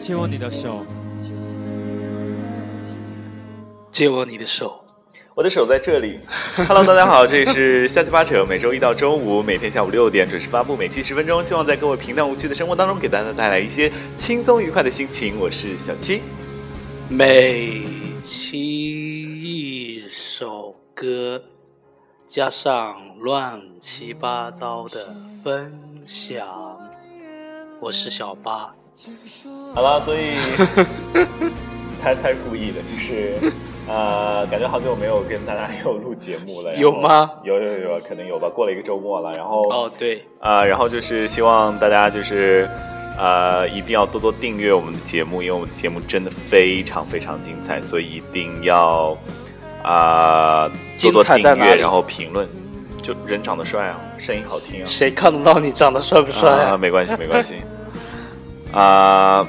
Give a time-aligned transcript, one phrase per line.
[0.00, 0.84] 借我你的手，
[3.90, 4.83] 借我你的手，
[5.34, 6.20] 我的手在这里。
[6.68, 15.36] Hello，大家好，这里是瞎七八扯，每周一到周五，每天下午六点准时发布，每期十分钟，希望在各位平淡无趣的生活当中，给大家带来一些轻松愉快的心情。
[15.40, 16.20] 我是小七，
[17.08, 17.82] 每
[18.20, 18.62] 期
[19.42, 21.42] 一首歌，
[22.28, 26.46] 加上乱七八糟的分享。
[27.80, 28.72] 我是小八。
[29.74, 30.36] 好了，所以
[32.00, 33.34] 他他是故意的，就是
[33.88, 36.74] 呃，感觉好久没有跟大家 有录节目了。
[36.76, 37.30] 有吗？
[37.42, 38.48] 有有有，可能有吧。
[38.48, 42.68] 过了一个周末了，然后哦对，啊，然后就是希望大家就是
[43.18, 49.16] 呃，一定要多多订阅我们的节目，因为我们的节目真的非常非常精彩，所以一定要
[49.82, 50.68] 啊
[51.00, 52.48] 多多订阅，然后评论。
[53.02, 54.84] 就人长得帅啊，声音好听啊。
[54.86, 56.74] 谁看得到你长得帅不帅啊？
[56.74, 57.56] 没关系，没关系。
[58.72, 59.46] 啊， 呃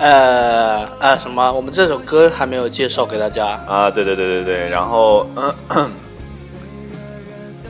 [0.00, 1.52] 呃呃，什么？
[1.52, 3.90] 我们这首歌还没有介绍给大家啊！
[3.90, 5.26] 对对对对对，然后，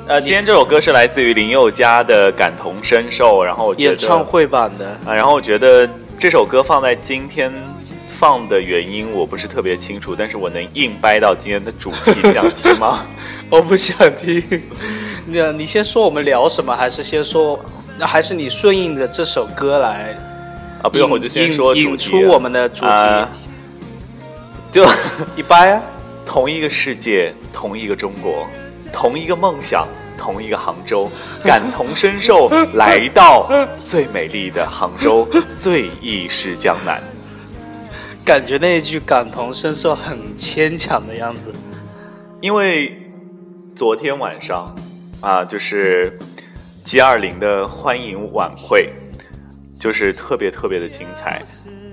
[0.07, 7.53] 呃，今天这首歌是来自于林宥嘉的《感同身受》，然后我觉得演唱会版的啊，然后我觉得这首歌放在今天
[8.17, 13.05] 放的原因我不是特别清楚，但是我能硬掰到今天的主题，想听吗？
[13.51, 14.41] 我不想听，
[15.27, 17.59] 你你先说我们聊什么，还是先说？
[17.99, 20.17] 那还是你顺应着这首歌来
[20.83, 20.89] 啊！
[20.89, 22.93] 不用，我就先说引出我们的主题。
[24.73, 24.85] 就
[25.37, 25.83] 一般啊，
[26.25, 28.47] 同一个世界，同一个中国，
[28.93, 31.11] 同一个梦想，同一个杭州，
[31.43, 37.03] 感同身受， 来到最美丽的杭州，最忆是江南。
[38.25, 41.53] 感觉那一句感同身受很牵强的样子，
[42.41, 42.97] 因为
[43.75, 44.75] 昨天晚上
[45.21, 46.19] 啊，就是。
[46.83, 48.91] G 二零的欢迎晚会，
[49.81, 51.43] 就是特别特别的精彩，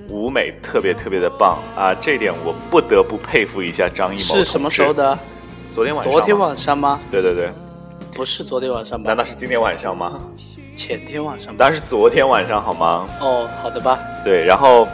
[0.10, 1.96] 舞美特别特别的棒啊！
[2.02, 4.36] 这点我不得不佩服一下张艺谋。
[4.36, 5.18] 是什么时候的？
[5.74, 6.12] 昨天晚上。
[6.12, 7.00] 昨天晚上吗？
[7.10, 7.50] 对对对。
[8.14, 9.08] 不是昨天晚上吧？
[9.08, 10.20] 难道是今天晚上吗？
[10.76, 11.56] 前天晚上。
[11.56, 13.08] 当然是昨天晚上好吗？
[13.22, 13.98] 哦，好的吧。
[14.22, 14.86] 对，然后，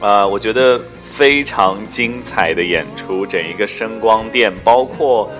[0.00, 0.80] 呃，我觉得
[1.12, 5.30] 非常精彩的演出，整一个声光电，包括。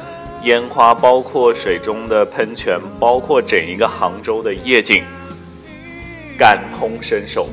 [0.42, 5.03] 烟花包括水中的喷泉，包括整一个杭州的夜景，
[6.38, 7.48] 感同身受，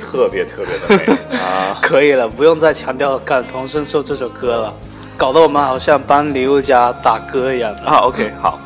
[0.00, 1.76] 特别特别的美啊！
[1.82, 4.74] 可以了，不用再强调“感同身受”这首歌了，
[5.16, 7.96] 搞得我们好像帮林宥嘉打歌一样啊。
[7.98, 8.60] OK，好，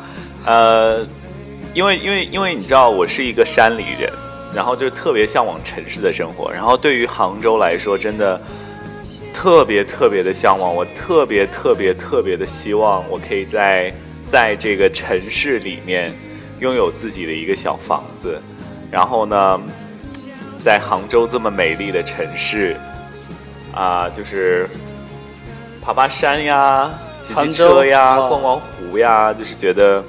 [0.45, 1.05] 呃，
[1.73, 4.11] 因为因为因为你知道我是一个山里人，
[4.53, 8.39] 然后就是特别向往城市的生活，然后对于杭州来说，真的。
[9.37, 13.93] 特别特别的向往，我特别特别特别的希望，我可以在
[14.25, 16.09] 在这个城市里面
[16.61, 18.41] 拥有自己的一个小房子，
[18.95, 19.59] 然后呢，
[20.57, 22.77] 在杭州这么美丽的城市，
[23.73, 24.69] 啊，就是
[25.81, 26.89] 爬爬山呀，
[27.21, 30.01] 骑骑车呀，逛逛湖呀，就是觉得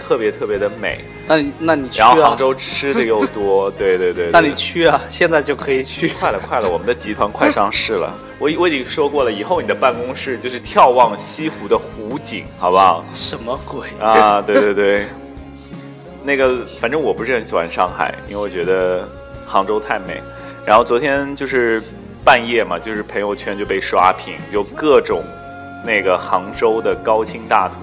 [0.00, 1.04] 特别特别的美。
[1.26, 2.14] 那你那你去啊？
[2.14, 4.30] 然后杭州吃的又多， 对对对。
[4.32, 4.98] 那你去啊？
[5.06, 6.08] 现在就可以去。
[6.08, 8.10] 快了快了，我们的集团快上市了。
[8.38, 13.04] 我我已经说过了，以后你的办公室就是眺望西湖的湖景，好不好？
[13.12, 14.40] 什么鬼啊？
[14.40, 15.06] 对对对。
[16.24, 19.06] 那个，反正我不是很喜欢上海，因为我觉得
[19.46, 20.22] 杭州太美。
[20.64, 21.82] 然后昨天就是
[22.24, 25.22] 半夜嘛，就是朋友圈就被刷屏，就各种
[25.84, 27.74] 那个杭州的高清大图。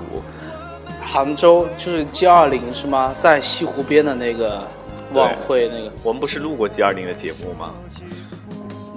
[0.99, 3.13] 杭州就是 G 二零是吗？
[3.19, 4.67] 在西湖边的那个
[5.13, 7.75] 晚会，那个我们不是录过 G 二零的节目吗？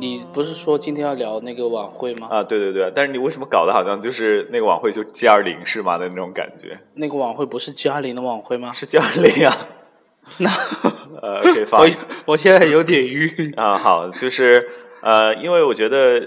[0.05, 2.29] 你不是说今天要聊那个晚会吗？
[2.31, 6.79] 啊，对对对，但是你为什么搞得好像就是那个晚会就 G 二零是吗的那种感觉？
[6.93, 8.71] 那个晚会不是 G 二零的晚会吗？
[8.75, 9.69] 是 G 二零啊。
[10.37, 10.51] 那
[11.23, 11.81] 呃， 可以放。
[11.81, 11.89] 我
[12.27, 13.79] 我现在有点晕啊。
[13.79, 14.69] 好，就是
[15.01, 16.23] 呃，因为我觉得。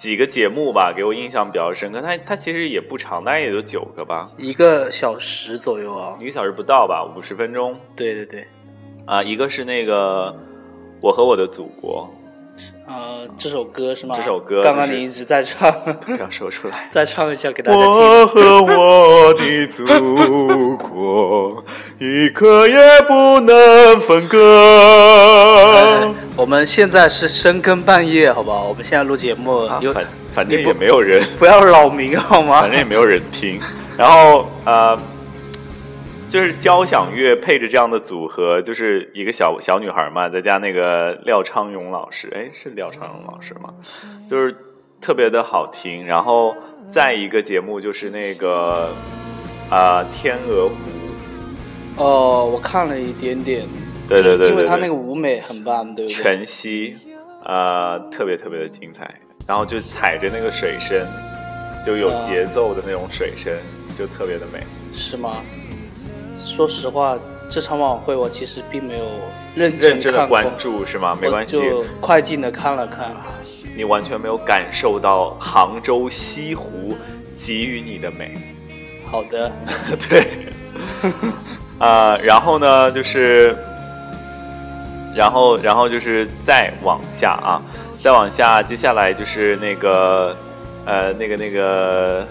[0.00, 2.00] 几个节目吧，给我印象比较深刻。
[2.00, 7.76] 它它其实也不长，大概也就九个吧，一个小时左右啊，一个小时不到吧，五十分钟。
[7.94, 8.46] 对对对，
[9.04, 10.34] 啊，一个是那个
[11.02, 12.08] 我和我的祖国。
[12.86, 14.16] 呃，这首歌是吗？
[14.18, 15.70] 这首歌刚刚你一直在唱，
[16.04, 16.88] 不要说出来。
[16.90, 17.86] 再唱一下给大家听。
[17.86, 19.86] 我和我的祖
[20.76, 21.64] 国，
[21.98, 22.76] 一刻也
[23.06, 26.12] 不能分割。
[26.36, 28.66] 我们现在是深更半夜，好不好？
[28.68, 30.04] 我们现在录节目，有反
[30.34, 32.62] 反正也没有人， 不要扰民好吗？
[32.62, 33.60] 反正也没有人听。
[33.96, 34.98] 然后呃，
[36.30, 43.74] 就是交响乐配着这样的组合，就是一个小小女孩嘛，再加那个廖昌永老师，哎，是廖昌永老师吗？
[44.28, 44.56] 就是
[45.00, 46.06] 特别的好听。
[46.06, 46.54] 然后
[46.88, 48.94] 再一个节目就是那个
[49.68, 50.74] 啊、天鹅湖，
[51.96, 53.68] 哦，我看了一点点，
[54.08, 56.22] 对对对对因为他那个舞美很棒，对不对？
[56.22, 56.96] 晨曦，
[57.44, 59.12] 呃，特别特别的精彩。
[59.48, 61.04] 然后就踩着那个水声，
[61.84, 63.52] 就有啊节奏的那种水声，
[63.98, 64.60] 就特别的美。
[64.94, 65.42] 是吗？
[66.50, 67.16] 说实话，
[67.48, 69.04] 这场晚会我其实并没有
[69.54, 71.16] 认认真的关注是吗？
[71.20, 73.14] 没关系，就快进的看了看。
[73.76, 76.94] 你完全没有感受到杭州西湖
[77.36, 78.32] 给予你的美。
[79.06, 79.50] 好的，
[80.10, 80.26] 对，
[81.78, 83.56] 啊、然后呢，就是，
[85.14, 87.62] 然后，然后就是再往下啊，
[87.96, 90.36] 再往下，接下来就是那个，
[90.84, 92.26] 呃，那个那个，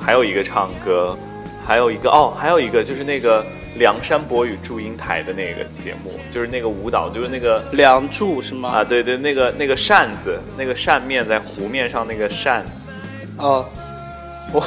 [0.00, 1.16] 还有一个唱歌，
[1.64, 3.44] 还有一个哦，还有一个就是那个
[3.76, 8.68] 梁山伯与祝英台的那个节目，就是那个舞蹈，就是那个梁祝是吗？
[8.70, 12.64] 啊，对对，那个那个扇子，那个扇面在湖面上那个扇，
[13.38, 13.64] 哦，
[14.52, 14.64] 我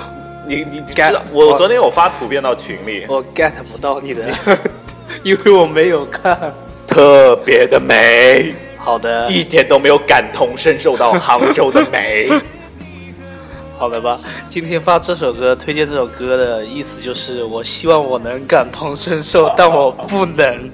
[0.48, 4.24] 你你 get- 道，我我昨天有发图片到群里，我 get 不到你的，
[5.24, 6.54] 因为我没有看。
[6.86, 12.30] 特别的美，好的，一点都没有感同身受到杭州的美。
[13.84, 14.18] 好的吧。
[14.48, 20.72] 今天发这首歌，推荐这首歌的意思就是，我希望我能感同身受，但我不能。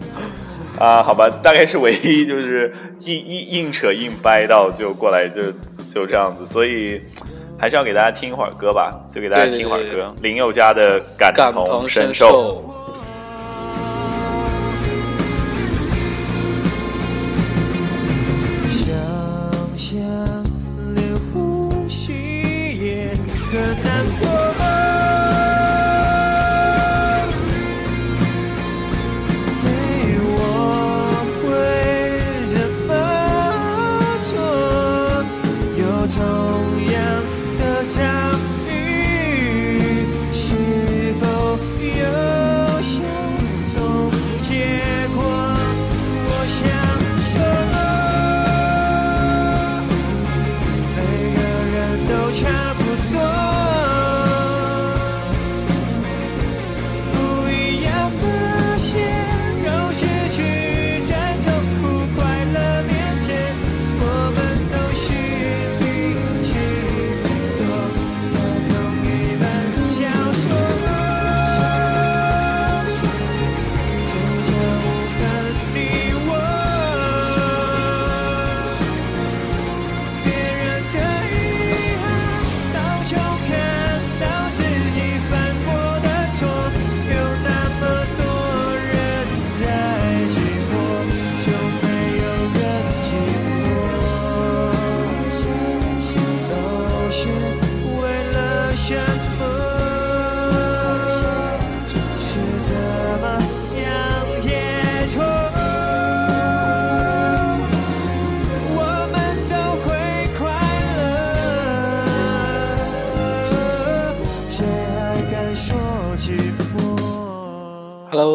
[0.77, 5.41] 啊，好吧，大概是唯一就是硬硬硬扯硬掰到就过来就
[5.91, 7.01] 就这样子，所以
[7.57, 12.63] 还是要给大家听一会儿歌吧，就给大家听一会儿对歌，林宥嘉的《感感同身受》。
[23.51, 23.88] 也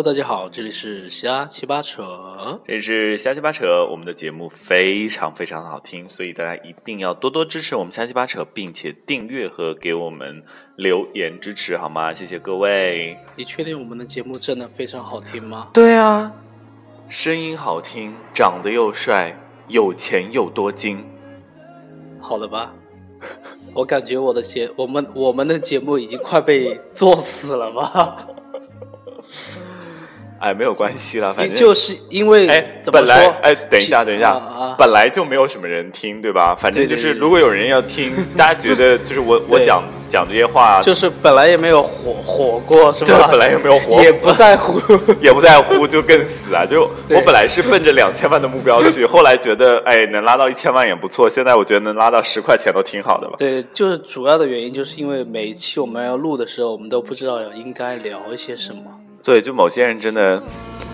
[0.05, 2.61] 大家好，这里是瞎七八扯。
[2.67, 10.45] 这是瞎七八扯，我们的节目非常非常的好听，所以大家一定要多多支持我们瞎七八扯，并且订阅和给我们
[10.76, 12.12] 留言支持，好吗？
[12.12, 13.17] 谢谢各位。
[13.35, 15.71] 你确定我们的节目真的非常好听吗？
[15.73, 16.31] 对啊，
[17.09, 19.35] 声音好听，长得又帅，
[19.69, 21.02] 有钱又多金。
[22.21, 22.75] 好了吧，
[23.73, 28.28] 我感觉我的节我们我们的节目已经快被作死了吧？
[30.38, 33.35] 哎，没有关系啦，反正就是因为哎，怎么本来说？
[33.43, 34.38] 哎，等一下，等一下，
[34.76, 36.55] 本来就没有什么人听，对吧？
[36.55, 43.29] 反正就是，如果有人要听，大家觉得就是我 我讲讲这些话，就是本来也没有火火过，是对吧？
[43.31, 44.79] 本来也没有火也不在乎。
[45.23, 46.67] 也不在乎，就更死啊！
[46.67, 53.35] 就 我本来是奔着两千万的目标去，后来觉得哎，能拉到一千万也不错，现在我觉得能拉到十块钱都挺好的吧。
[53.38, 58.81] 对，就是主要的原因，就是因为每一期我们要录的时候，我们都不知道应该聊一些什么。
[59.25, 60.40] 对，就某些人真的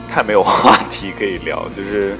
[0.08, 2.16] 太没有话题可以聊，就是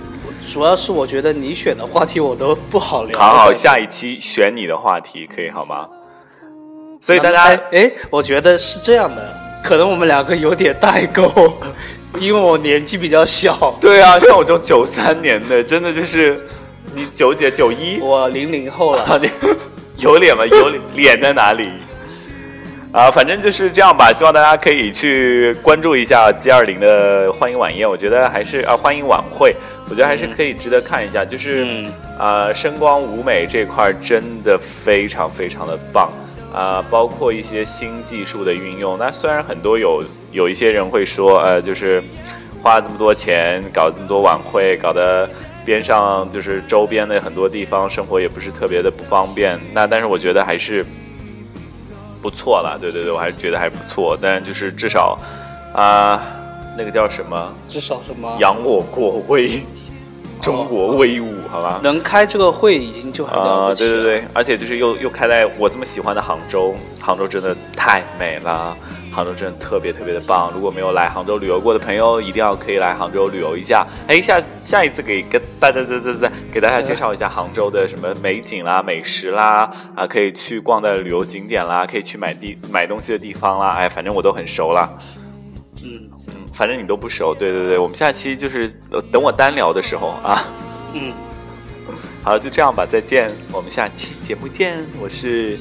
[0.52, 3.17] 主要是我觉得你选的话题我都不好聊。
[3.17, 5.87] 好好下一期选你的话题，可以好吗？
[7.00, 11.31] 所以大家哎哎，我觉得是这样的，可能我们两个有点代沟，
[12.19, 16.45] 因为我年纪比较小，对啊，像我这种九三年的，真的就是
[16.93, 19.21] 你九姐九一，我零零后了。
[19.99, 20.45] 有脸吗？
[20.47, 21.71] 有脸脸在哪里？
[22.92, 24.12] 啊，反正就是这样吧。
[24.12, 29.54] 希望大家可以去关注一下 G 二零的欢迎晚宴，我觉得还是啊欢迎晚会，
[29.88, 31.25] 我觉得还是可以值得看一下。
[31.25, 36.11] 就是嗯啊，声光舞美这块儿真的非常非常的棒
[36.52, 38.99] 啊，包括一些新技术的运用。
[38.99, 42.02] 那虽然很多有有一些人会说，呃，就是
[42.61, 45.30] 花了这么多钱搞这么多晚会，搞得
[45.64, 49.56] 边上就是周边的很多地方生活也不是特别的不方便。
[49.73, 50.85] 那但是我觉得还是
[52.23, 54.17] 不错了，对对对，我还是觉得还不错。
[54.21, 55.19] 但就是至少
[55.75, 56.21] 啊、
[56.77, 59.62] 那个叫什么，至少什么扬我国威，
[60.43, 61.81] 中国威武，好吧？
[61.83, 63.91] 能开这个会已经就很了啊、不起了。
[63.91, 68.77] 对对对，而且就是又又开在我这么喜欢的杭州，杭州真的太美了，
[69.12, 70.50] 杭州真的特别特别的棒。
[70.55, 73.87] 如果没有来杭州旅游过的朋友，一定要可以来杭州旅游一下。
[74.07, 84.90] 哎，下下一次给跟大家对对对给大家介绍一下杭州的什么美景啦、美食啦，啊，可以去逛的旅游景点啦，可以去买地买东西的地方啦，哎，反正我都很熟啦。
[85.85, 90.45] 嗯嗯，反正你都不熟，对对对，我们下期就是呃等我单聊的时候啊。
[90.92, 91.12] 嗯，
[92.25, 94.85] 好，就这样吧，再见，我们下期节目见。
[95.00, 95.57] 我是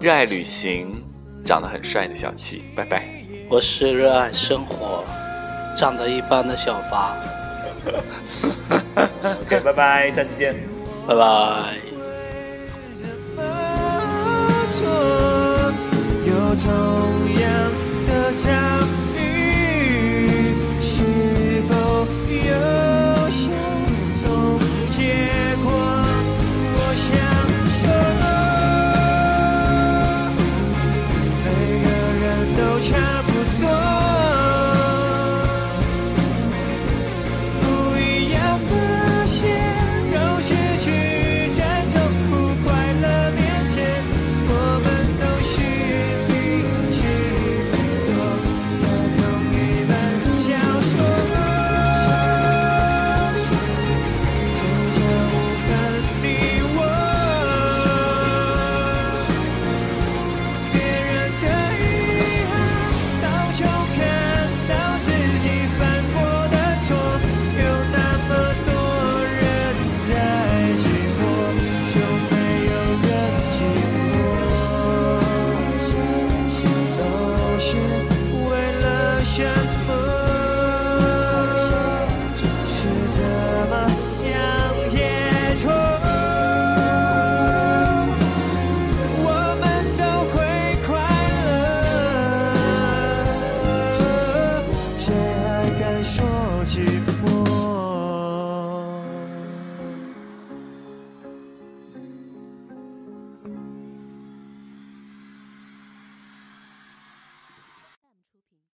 [0.00, 0.92] 热爱旅行、
[1.44, 3.02] 长得很帅的小七，拜拜。
[3.50, 5.04] 我是热爱生活、
[5.76, 7.14] 长得一般的小八，
[9.42, 10.54] OK，拜拜，下期见。
[11.06, 11.76] 拜拜。
[16.26, 16.68] 有同
[17.40, 17.44] 样
[18.06, 18.73] 的才